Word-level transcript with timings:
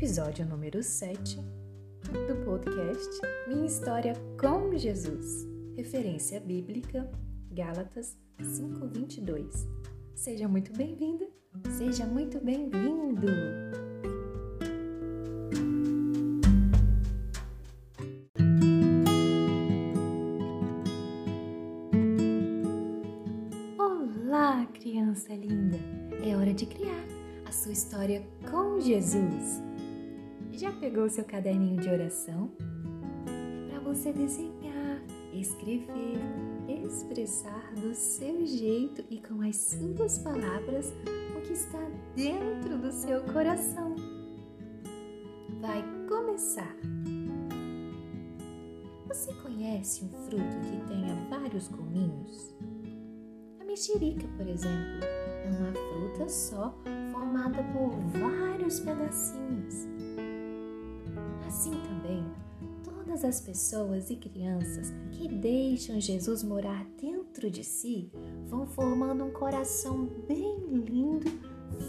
episódio 0.00 0.46
número 0.46 0.82
7 0.82 1.36
do 2.26 2.42
podcast 2.42 3.20
Minha 3.46 3.66
História 3.66 4.14
com 4.40 4.74
Jesus, 4.74 5.46
referência 5.76 6.40
bíblica, 6.40 7.06
Gálatas 7.52 8.16
5:22. 8.40 9.68
Seja 10.14 10.48
muito 10.48 10.72
bem-vinda, 10.72 11.28
seja 11.76 12.06
muito 12.06 12.40
bem-vindo. 12.42 13.26
Olá, 23.78 24.64
criança 24.72 25.34
linda. 25.34 25.76
É 26.24 26.34
hora 26.34 26.54
de 26.54 26.64
criar 26.64 27.04
a 27.44 27.52
sua 27.52 27.72
história 27.72 28.26
com 28.50 28.80
Jesus. 28.80 29.69
Já 30.52 30.72
pegou 30.72 31.08
seu 31.08 31.24
caderninho 31.24 31.80
de 31.80 31.88
oração? 31.88 32.50
É 33.68 33.70
para 33.70 33.80
você 33.80 34.12
desenhar, 34.12 35.02
escrever, 35.32 36.18
expressar 36.68 37.72
do 37.74 37.94
seu 37.94 38.44
jeito 38.46 39.04
e 39.10 39.20
com 39.20 39.40
as 39.42 39.56
suas 39.56 40.18
palavras 40.18 40.92
o 41.36 41.40
que 41.40 41.52
está 41.52 41.80
dentro 42.14 42.78
do 42.78 42.92
seu 42.92 43.22
coração. 43.32 43.94
Vai 45.60 45.82
começar! 46.08 46.76
Você 49.08 49.32
conhece 49.34 50.04
um 50.04 50.08
fruto 50.08 50.56
que 50.60 50.86
tenha 50.88 51.14
vários 51.28 51.68
gominhos? 51.68 52.54
A 53.60 53.64
mexerica, 53.64 54.26
por 54.36 54.48
exemplo, 54.48 55.04
é 55.44 55.50
uma 55.58 55.72
fruta 55.72 56.28
só 56.28 56.74
formada 57.12 57.62
por 57.72 57.90
vários 58.18 58.80
pedacinhos. 58.80 59.89
Assim 61.50 61.72
também, 61.82 62.24
todas 62.84 63.24
as 63.24 63.40
pessoas 63.40 64.08
e 64.08 64.14
crianças 64.14 64.92
que 65.10 65.26
deixam 65.26 66.00
Jesus 66.00 66.44
morar 66.44 66.86
dentro 66.96 67.50
de 67.50 67.64
si 67.64 68.08
vão 68.46 68.68
formando 68.68 69.24
um 69.24 69.32
coração 69.32 70.08
bem 70.28 70.64
lindo, 70.68 71.28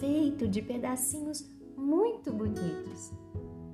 feito 0.00 0.48
de 0.48 0.62
pedacinhos 0.62 1.46
muito 1.76 2.32
bonitos. 2.32 3.12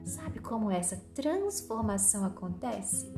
Sabe 0.05 0.41
como 0.41 0.73
essa 0.73 0.97
transformação 1.15 2.25
acontece? 2.25 3.09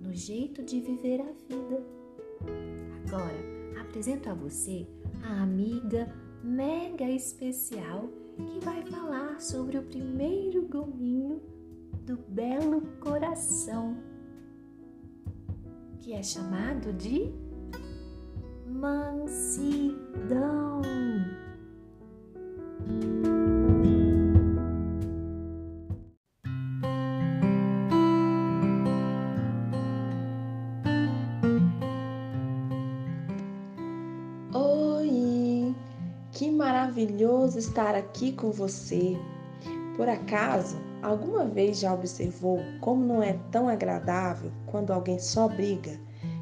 No 0.00 0.12
jeito 0.12 0.60
de 0.60 0.80
viver 0.80 1.20
a 1.20 1.32
vida. 1.48 1.86
Agora, 3.06 3.80
apresento 3.80 4.28
a 4.28 4.34
você 4.34 4.88
a 5.22 5.40
amiga 5.40 6.12
mega 6.42 7.08
especial 7.08 8.08
que 8.44 8.58
vai 8.58 8.82
sobre 9.44 9.76
o 9.76 9.82
primeiro 9.82 10.66
gominho 10.66 11.42
do 12.06 12.16
belo 12.16 12.80
coração, 12.98 13.94
que 16.00 16.14
é 16.14 16.22
chamado 16.22 16.94
de 16.94 17.30
mansidão. 18.66 20.80
Oi! 34.54 35.74
Que 36.32 36.50
maravilhoso 36.50 37.58
estar 37.58 37.94
aqui 37.94 38.32
com 38.32 38.50
você. 38.50 39.18
Por 39.96 40.08
acaso, 40.08 40.76
alguma 41.02 41.44
vez 41.44 41.78
já 41.78 41.94
observou 41.94 42.58
como 42.80 43.04
não 43.04 43.22
é 43.22 43.38
tão 43.52 43.68
agradável 43.68 44.50
quando 44.66 44.92
alguém 44.92 45.18
só 45.18 45.48
briga, 45.48 45.98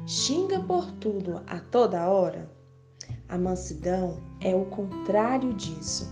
xinga 0.07 0.59
por 0.59 0.91
tudo 0.93 1.41
a 1.45 1.59
toda 1.59 2.09
hora? 2.09 2.49
A 3.29 3.37
mansidão 3.37 4.17
é 4.41 4.55
o 4.55 4.65
contrário 4.65 5.53
disso. 5.53 6.11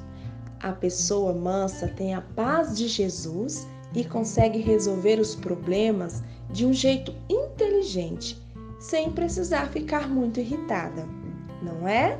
A 0.59 0.71
pessoa 0.71 1.33
mansa 1.33 1.87
tem 1.87 2.13
a 2.13 2.21
paz 2.21 2.77
de 2.77 2.87
Jesus 2.87 3.67
e 3.95 4.05
consegue 4.05 4.59
resolver 4.59 5.19
os 5.19 5.35
problemas 5.35 6.23
de 6.51 6.65
um 6.65 6.73
jeito 6.73 7.13
inteligente, 7.27 8.39
sem 8.79 9.11
precisar 9.11 9.67
ficar 9.69 10.07
muito 10.07 10.39
irritada, 10.39 11.07
não 11.63 11.87
é? 11.87 12.19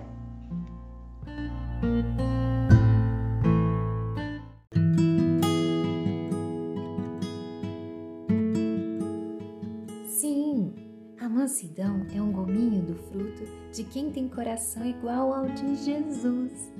Mansidão 11.42 12.06
é 12.16 12.22
um 12.22 12.32
gominho 12.32 12.84
do 12.84 12.94
fruto 12.94 13.42
de 13.72 13.84
quem 13.84 14.12
tem 14.12 14.30
coração 14.30 14.86
igual 14.86 15.34
ao 15.34 15.48
de 15.48 15.76
Jesus. 15.76 16.72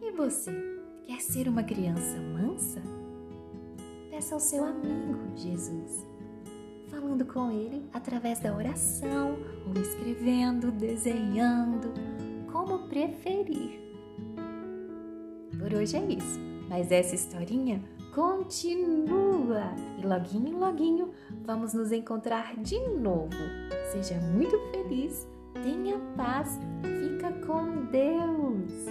E 0.00 0.12
você, 0.12 0.52
quer 1.04 1.20
ser 1.20 1.48
uma 1.48 1.64
criança 1.64 2.16
mansa? 2.20 2.80
Peça 4.10 4.34
ao 4.34 4.40
seu 4.40 4.64
amigo 4.64 5.18
Jesus, 5.34 6.06
falando 6.88 7.24
com 7.24 7.50
ele 7.50 7.84
através 7.92 8.38
da 8.38 8.54
oração, 8.54 9.36
ou 9.66 9.82
escrevendo, 9.82 10.70
desenhando, 10.70 11.92
como 12.52 12.86
preferir. 12.86 13.80
Por 15.58 15.74
hoje 15.74 15.96
é 15.96 16.04
isso, 16.12 16.38
mas 16.68 16.92
essa 16.92 17.16
historinha 17.16 17.82
continua 18.14 19.74
e 19.98 20.06
loguinho, 20.06 20.56
loguinho 20.58 21.10
vamos 21.44 21.74
nos 21.74 21.90
encontrar 21.90 22.54
de 22.56 22.78
novo. 22.88 23.34
Seja 23.90 24.14
muito 24.20 24.56
feliz, 24.70 25.28
tenha 25.62 25.98
paz, 26.16 26.58
fica 26.82 27.32
com 27.44 27.86
Deus. 27.86 28.86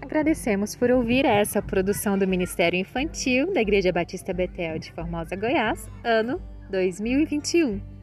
Agradecemos 0.00 0.74
por 0.74 0.90
ouvir 0.90 1.24
essa 1.26 1.60
produção 1.60 2.16
do 2.16 2.26
Ministério 2.26 2.78
Infantil 2.78 3.52
da 3.52 3.60
Igreja 3.60 3.92
Batista 3.92 4.32
Betel 4.32 4.78
de 4.78 4.92
Formosa, 4.92 5.36
Goiás, 5.36 5.88
ano 6.04 6.40
2021. 6.70 7.97